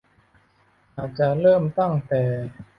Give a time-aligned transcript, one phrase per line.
[0.95, 2.21] อาจจะเริ่มตั้งแต่